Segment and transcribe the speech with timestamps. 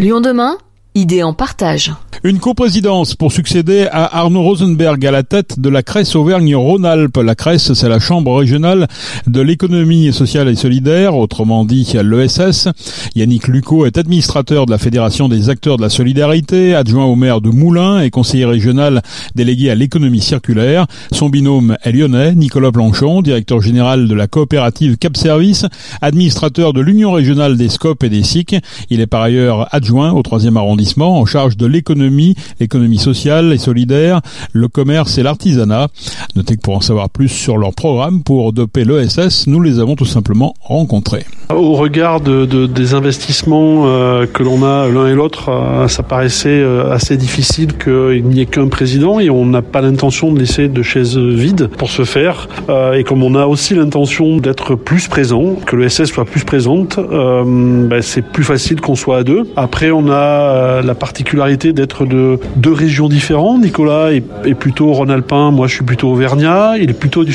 [0.00, 0.56] Lyon demain
[0.96, 1.92] Idée en partage.
[2.24, 7.16] Une coprésidence pour succéder à Arnaud Rosenberg à la tête de la Cresse Auvergne-Rhône-Alpes.
[7.16, 8.88] La Cresse, c'est la chambre régionale
[9.28, 12.68] de l'économie sociale et solidaire, autrement dit l'ESS.
[13.14, 17.40] Yannick Lucot est administrateur de la Fédération des acteurs de la solidarité, adjoint au maire
[17.40, 19.00] de Moulins et conseiller régional
[19.36, 20.86] délégué à l'économie circulaire.
[21.12, 25.64] Son binôme est lyonnais, Nicolas Planchon, directeur général de la coopérative Cap Service,
[26.02, 28.56] administrateur de l'Union régionale des SCOP et des SIC.
[28.90, 33.58] Il est par ailleurs adjoint au troisième arrondissement en charge de l'économie, l'économie sociale et
[33.58, 34.20] solidaire,
[34.52, 35.88] le commerce et l'artisanat.
[36.36, 39.96] Notez que pour en savoir plus sur leur programme pour doper l'ESS, nous les avons
[39.96, 41.24] tout simplement rencontrés.
[41.50, 46.48] Au regard de, des investissements euh, que l'on a l'un et l'autre, euh, ça paraissait
[46.48, 50.68] euh, assez difficile qu'il n'y ait qu'un président et on n'a pas l'intention de laisser
[50.68, 52.48] de chaises vides pour ce faire.
[52.94, 58.02] et comme on a aussi l'intention d'être plus présent, que l'ESS soit plus présente, ben,
[58.02, 59.44] c'est plus facile qu'on soit à deux.
[59.56, 63.62] Après, on a la particularité d'être de deux régions différentes.
[63.62, 66.76] Nicolas est, plutôt rhône-alpin, moi je suis plutôt auvergnat.
[66.78, 67.32] Il est plutôt du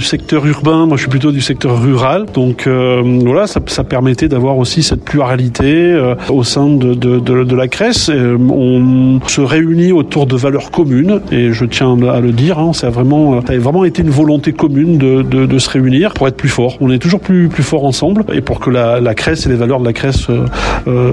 [0.00, 2.26] secteur urbain, moi je suis plutôt du secteur rural.
[2.34, 7.68] Donc euh, voilà, ça, permettait d'avoir aussi cette pluralité euh, au sein de, de, la
[7.68, 8.10] Cresse.
[8.10, 12.72] Euh, on se réunit autour de valeurs communes et je tiens à le dire, hein,
[12.72, 16.36] ça, a vraiment, ça vraiment été une volonté commune de, de, se réunir pour être
[16.36, 16.76] plus fort.
[16.80, 19.54] On est toujours plus, plus fort ensemble et pour que la, la Cresse et les
[19.54, 20.26] valeurs de la Cresse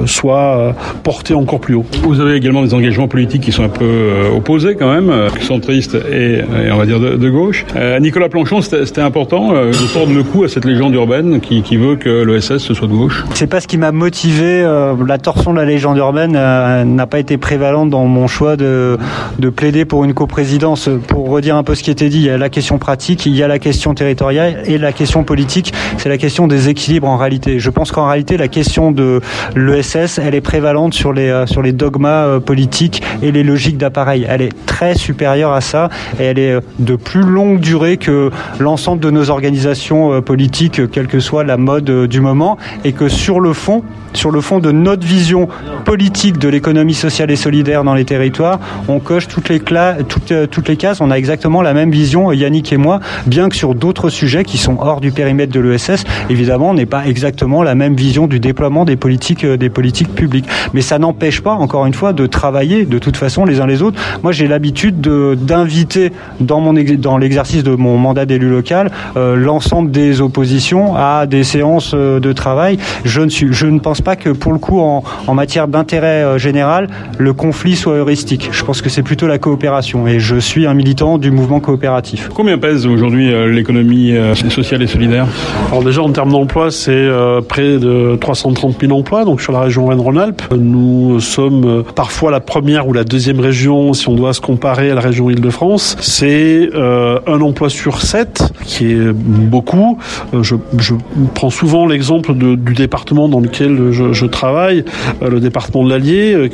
[0.06, 1.86] soient portées en plus haut.
[2.04, 5.30] Vous avez également des engagements politiques qui sont un peu euh, opposés quand même, euh,
[5.42, 7.66] centristes et, et, on va dire de, gauche.
[7.76, 11.78] Euh, Nicolas Planchon, c'était important de tordre le cou à cette légende urbaine qui, qui
[11.78, 13.24] veut que l'ESS soit de gauche.
[13.34, 14.62] C'est pas ce qui m'a motivé.
[14.62, 18.98] la torsion de la légende urbaine n'a pas été prévalente dans mon choix de,
[19.40, 20.90] de plaider pour une coprésidence.
[21.08, 23.36] Pour redire un peu ce qui était dit, il y a la question pratique, il
[23.36, 25.74] y a la question territoriale et la question politique.
[25.98, 27.60] C'est la question des équilibres en réalité.
[27.60, 29.22] Je pense qu'en réalité, la question de
[29.56, 34.26] l'ESS, elle est prévalente sur les sur les dogmas euh, politiques et les logiques d'appareil.
[34.28, 38.32] Elle est très supérieure à ça et elle est euh, de plus longue durée que
[38.60, 43.08] l'ensemble de nos organisations euh, politiques, quelle que soit la mode du moment, et que
[43.08, 43.84] sur le fond,
[44.14, 45.48] sur le fond de notre vision
[45.86, 50.78] politique de l'économie sociale et solidaire dans les territoires, on coche toutes les, toutes, les
[50.78, 54.44] cases, on a exactement la même vision, Yannick et moi, bien que sur d'autres sujets
[54.44, 58.28] qui sont hors du périmètre de l'ESS, évidemment, on n'est pas exactement la même vision
[58.28, 60.48] du déploiement des politiques, des politiques publiques.
[60.74, 63.82] Mais ça n'empêche pas, encore une fois, de travailler de toute façon les uns les
[63.82, 64.00] autres.
[64.24, 69.92] Moi, j'ai l'habitude d'inviter dans mon dans l'exercice de mon mandat d'élu local euh, l'ensemble
[69.92, 72.78] des oppositions à des séances euh, de travail.
[73.06, 76.24] Je ne suis, je ne pense pas que pour le coup, en, en matière d'intérêt
[76.24, 78.50] euh, général, le conflit soit heuristique.
[78.52, 82.30] Je pense que c'est plutôt la coopération et je suis un militant du mouvement coopératif.
[82.34, 84.16] Combien pèse aujourd'hui l'économie
[84.50, 85.28] sociale et solidaire?
[85.72, 87.08] Alors déjà en termes d'emploi, c'est
[87.48, 90.42] près de 330 000 emplois donc sur la région Rhône-Rhône-Alpes.
[90.58, 94.92] Nous sommes euh, parfois la première ou la deuxième région si on doit se comparer
[94.92, 95.96] à la région Île-de-France.
[96.00, 99.98] C'est euh, un emploi sur sept, qui est beaucoup.
[100.34, 100.94] Euh, je, je
[101.34, 104.86] prends souvent l'exemple du département dans lequel je, je travaille,
[105.22, 106.50] le département de l'Allier,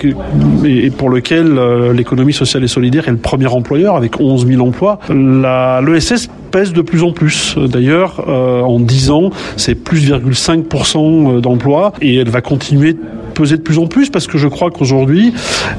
[0.66, 1.60] et pour lequel
[1.94, 5.00] l'économie sociale et solidaire est le premier employeur avec 11 000 emplois.
[5.10, 7.56] L'ESS pèse de plus en plus.
[7.58, 12.96] D'ailleurs, en 10 ans, c'est plus 0,5% d'emplois et elle va continuer
[13.40, 15.34] peser de plus en plus parce que je crois qu'aujourd'hui,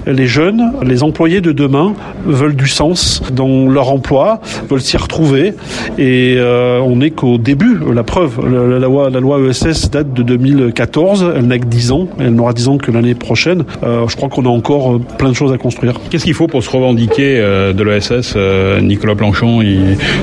[0.06, 1.92] les jeunes, les employés de demain
[2.24, 5.52] veulent du sens dans leur emploi, veulent s'y retrouver.
[5.98, 7.78] Et euh, on n'est qu'au début.
[7.92, 8.78] La preuve, la,
[9.20, 11.34] loi, ESS date de 2014.
[11.36, 12.08] Elle n'a que 10 ans.
[12.18, 13.64] Elle n'aura 10 ans que l'année prochaine.
[13.82, 15.94] Euh, je crois qu'on a encore euh, plein de choses à construire.
[16.08, 18.36] Qu'est-ce qu'il faut pour se revendiquer de l'ESS,
[18.82, 19.60] Nicolas Planchon?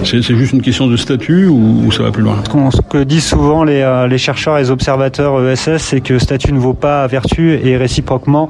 [0.03, 2.37] C'est juste une question de statut ou, ça va plus loin?
[2.71, 6.59] Ce que disent souvent les, les chercheurs et les observateurs ESS, c'est que statut ne
[6.59, 8.49] vaut pas vertu et réciproquement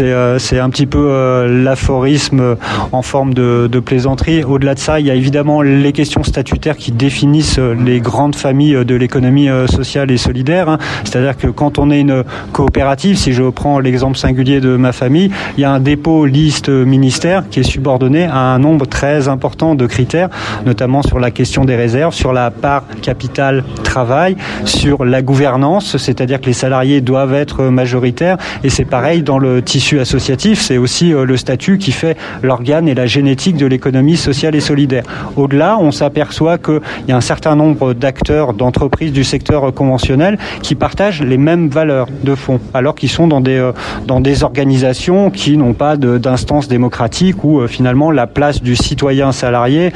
[0.00, 2.56] euh, c'est un petit peu euh, l'aphorisme
[2.92, 4.42] en forme de, plaisanterie.
[4.44, 8.84] Au-delà de ça, il y a évidemment les questions statutaires qui définissent les grandes familles
[8.84, 10.68] de l'économie euh, sociale et solidaire.
[10.68, 10.78] Hein.
[11.04, 15.30] C'est-à-dire que quand on est une coopérative, si je prends l'exemple singulier de ma famille,
[15.56, 19.74] il y a un dépôt liste ministère qui est subordonné à un nombre très important
[19.74, 20.28] de critères,
[20.66, 26.40] notamment sur la question des réserves, sur la part capital travail, sur la gouvernance, c'est-à-dire
[26.40, 28.36] que les salariés doivent être majoritaires.
[28.64, 32.88] Et c'est pareil dans le tissu associatif, c'est aussi euh, le statut qui fait l'organe
[32.88, 35.04] et la génétique de l'économie sociale et solidaire.
[35.36, 40.74] Au-delà, on s'aperçoit qu'il y a un certain nombre d'acteurs, d'entreprises du secteur conventionnel qui
[40.74, 43.72] partagent les mêmes valeurs de fond, alors qu'ils sont dans des, euh,
[44.06, 49.32] dans des organisations qui n'ont pas d'instance démocratique où euh, finalement la place du citoyen
[49.32, 49.92] salarié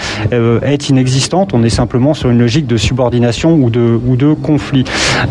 [0.62, 1.54] est inexistante existantes.
[1.54, 4.84] On est simplement sur une logique de subordination ou de, ou de conflit.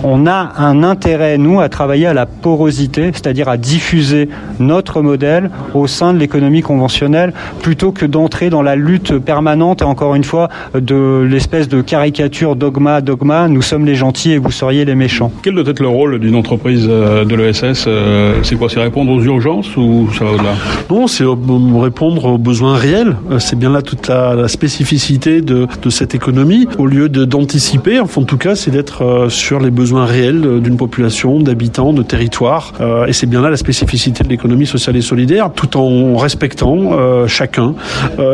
[0.03, 4.29] On a un intérêt, nous, à travailler à la porosité, c'est-à-dire à diffuser
[4.59, 9.85] notre modèle au sein de l'économie conventionnelle plutôt que d'entrer dans la lutte permanente et
[9.85, 14.51] encore une fois de l'espèce de caricature dogma dogma nous sommes les gentils et vous
[14.51, 15.31] seriez les méchants.
[15.43, 19.11] Quel doit être le rôle d'une entreprise euh, de l'ESS euh, C'est quoi C'est répondre
[19.11, 20.53] aux urgences ou ça va au-delà?
[20.89, 23.17] Non, c'est répondre aux besoins réels.
[23.29, 26.68] Euh, c'est bien là toute la, spécificité de, de, cette économie.
[26.78, 31.39] Au lieu d'anticiper, enfin en tout cas, c'est d'être sur les besoins réels d'une population,
[31.39, 32.74] d'habitants, de territoires.
[33.07, 37.75] Et c'est bien là la spécificité de l'économie sociale et solidaire, tout en respectant chacun.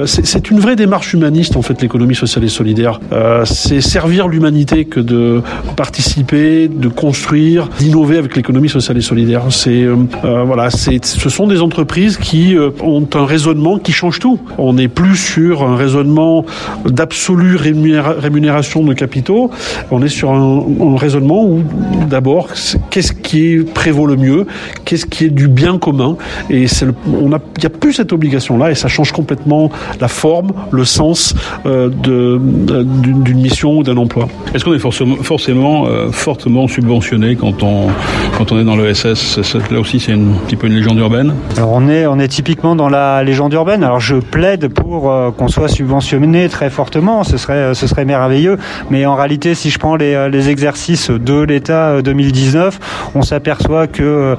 [0.06, 3.00] C'est une vraie démarche humaniste en fait l'économie sociale et solidaire.
[3.46, 5.42] C'est servir l'humanité que de
[5.76, 9.44] participer, de construire, d'innover avec l'économie sociale et solidaire.
[9.50, 13.92] C'est euh, euh, voilà, c'est ce sont des entreprises qui euh, ont un raisonnement qui
[13.92, 14.40] change tout.
[14.58, 16.46] On n'est plus sur un raisonnement
[17.38, 17.56] d'absolue
[18.20, 19.52] rémunération de capitaux.
[19.92, 21.64] On est sur un, un raisonnement où
[22.10, 22.50] d'abord
[22.90, 24.48] qu'est-ce qui prévaut le mieux,
[24.86, 26.18] qu'est-ce qui est du bien commun.
[26.50, 29.70] Et le, on a, il n'y a plus cette obligation là et ça change complètement
[30.00, 31.36] la forme, le sens
[31.66, 34.28] euh, d'une mission ou d'un emploi.
[34.54, 37.88] Est-ce qu'on est forcément, forcément euh, fortement subventionné quand on,
[38.38, 39.40] quand on est dans l'ESS
[39.72, 42.76] Là aussi, c'est un petit peu une légende urbaine Alors, on est, on est typiquement
[42.76, 43.84] dans la légende urbaine.
[43.84, 47.24] Alors, je plaide pour euh, qu'on soit subventionné très fortement.
[47.28, 48.58] Ce serait, ce serait merveilleux.
[48.90, 54.36] Mais en réalité, si je prends les, les exercices de l'État 2019, on s'aperçoit que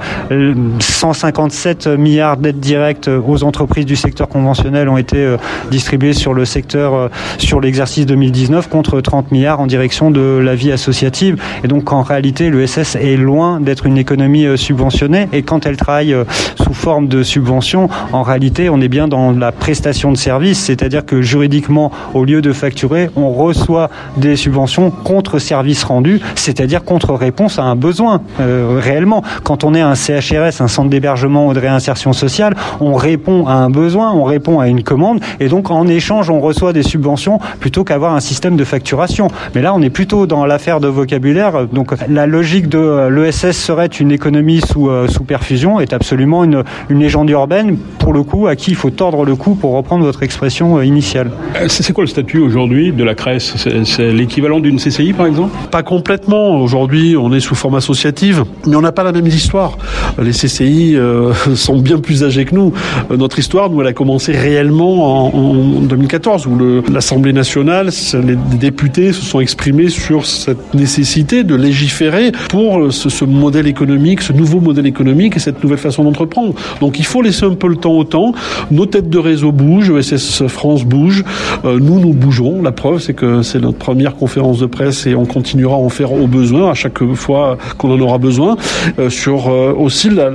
[0.80, 5.36] 157 milliards d'aides directes aux entreprises du secteur conventionnel ont été
[5.70, 10.72] distribuées sur le secteur, sur l'exercice 2019 contre 30 milliards en direction de la vie
[10.72, 11.40] associative.
[11.64, 15.28] Et donc en réalité, l'ESS est loin d'être une économie euh, subventionnée.
[15.32, 16.24] Et quand elle travaille euh,
[16.56, 21.04] sous forme de subvention, en réalité, on est bien dans la prestation de service, c'est-à-dire
[21.04, 22.67] que juridiquement, au lieu de facturer,
[23.16, 29.22] on reçoit des subventions contre service rendu, c'est-à-dire contre réponse à un besoin euh, réellement.
[29.44, 33.54] Quand on est un CHRS, un centre d'hébergement ou de réinsertion sociale, on répond à
[33.54, 37.38] un besoin, on répond à une commande, et donc en échange, on reçoit des subventions
[37.60, 39.28] plutôt qu'avoir un système de facturation.
[39.54, 41.66] Mais là, on est plutôt dans l'affaire de vocabulaire.
[41.66, 46.44] Donc la logique de euh, l'ESS serait une économie sous, euh, sous perfusion est absolument
[46.44, 49.72] une, une légende urbaine, pour le coup, à qui il faut tordre le cou pour
[49.72, 51.30] reprendre votre expression initiale.
[51.68, 53.38] C'est quoi le statut aujourd'hui de la CRES
[53.84, 55.56] C'est l'équivalent d'une CCI, par exemple?
[55.70, 56.60] Pas complètement.
[56.60, 59.78] Aujourd'hui, on est sous forme associative, mais on n'a pas la même histoire.
[60.20, 60.96] Les CCI
[61.54, 62.72] sont bien plus âgés que nous.
[63.16, 66.58] Notre histoire, nous, elle a commencé réellement en, en 2014, où
[66.92, 73.24] l'Assemblée nationale, les députés se sont exprimés sur cette nécessité de légiférer pour ce, ce,
[73.24, 76.54] modèle économique, ce nouveau modèle économique et cette nouvelle façon d'entreprendre.
[76.80, 78.32] Donc il faut laisser un peu le temps au temps.
[78.70, 81.24] Nos têtes de réseau bougent, ESS France bouge,
[81.64, 82.47] euh, nous nous bougeons.
[82.62, 85.88] La preuve, c'est que c'est notre première conférence de presse et on continuera à en
[85.88, 88.56] faire au besoin à chaque fois qu'on en aura besoin
[88.98, 90.30] euh, sur euh, aussi la,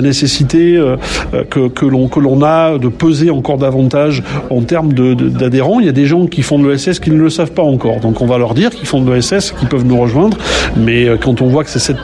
[0.00, 0.96] nécessité euh,
[1.50, 5.80] que, l'on que l'on a de peser encore davantage en termes d'adhérents.
[5.80, 8.00] Il y a des gens qui font de l'ESS qui ne le savent pas encore.
[8.00, 10.36] Donc on va leur dire qu'ils font de l'ESS, qu'ils peuvent nous rejoindre.
[10.76, 11.96] Mais quand on voit que c'est 7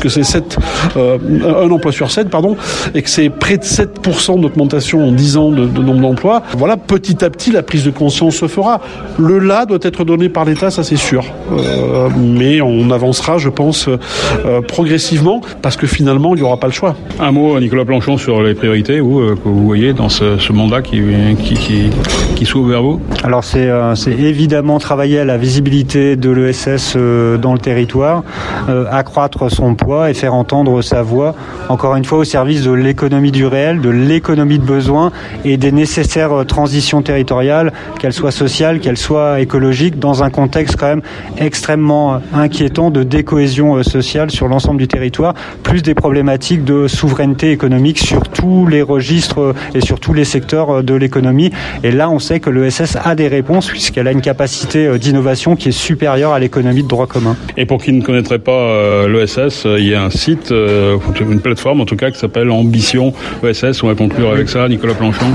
[0.00, 0.58] que c'est 7
[0.96, 2.56] euh, un emploi sur 7 pardon
[2.94, 6.76] et que c'est près de 7% d'augmentation en 10 ans de, de nombre d'emplois, voilà
[6.76, 8.65] petit à petit la prise de conscience se fera.
[9.18, 11.24] Le là doit être donné par l'État, ça c'est sûr.
[11.52, 16.66] Euh, mais on avancera, je pense, euh, progressivement parce que finalement il n'y aura pas
[16.66, 16.94] le choix.
[17.20, 20.52] Un mot, Nicolas Planchon, sur les priorités vous, euh, que vous voyez dans ce, ce
[20.52, 21.00] mandat qui,
[21.42, 21.90] qui, qui,
[22.34, 23.00] qui s'ouvre vers vous?
[23.24, 28.22] Alors c'est euh, évidemment travailler à la visibilité de l'ESS euh, dans le territoire,
[28.68, 31.34] euh, accroître son poids et faire entendre sa voix,
[31.68, 35.12] encore une fois au service de l'économie du réel, de l'économie de besoin
[35.44, 40.86] et des nécessaires transitions territoriales, qu'elles soient sociales, qu'elles soient écologiques, dans un contexte quand
[40.86, 41.02] même
[41.38, 47.50] extrêmement euh, inquiétant de décohésion sociale sur l'ensemble du territoire, plus des problématiques de souveraineté
[47.52, 51.50] économique sur tous les registres et sur tous les secteurs de l'économie.
[51.84, 55.68] Et là, on sait que l'ESS a des réponses puisqu'elle a une capacité d'innovation qui
[55.68, 57.36] est supérieure à l'économie de droit commun.
[57.56, 61.40] Et pour qui ne connaîtrait pas euh, l'ESS, il y a un site, euh, une
[61.40, 63.82] plateforme en tout cas qui s'appelle Ambition ESS.
[63.82, 65.26] On va conclure avec ça, Nicolas Planchon.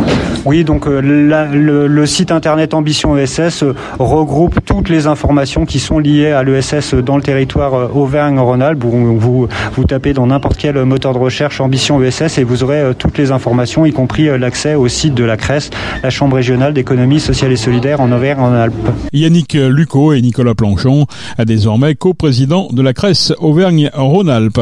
[0.46, 3.64] Oui, donc euh, la, le, le, site internet Ambition ESS
[4.00, 8.84] regroupe toutes les informations qui sont liées à l'ESS dans le territoire Auvergne-Rhône-Alpes.
[8.84, 9.48] Vous,
[9.88, 13.86] tapez dans n'importe quel moteur de recherche Ambition ESS et vous aurez toutes les informations,
[13.86, 15.70] y compris l'accès au site de la CRES,
[16.04, 18.74] la Chambre régionale d'économie sociale et solidaire en Auvergne-Rhône-Alpes.
[19.14, 21.06] Yannick Lucot et Nicolas Planchon,
[21.40, 24.62] désormais co-président de la Cresse Auvergne-Rhône-Alpes.